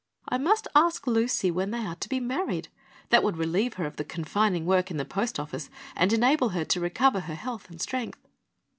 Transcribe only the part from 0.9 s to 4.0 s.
Lucy when they are to be married. That would relieve her of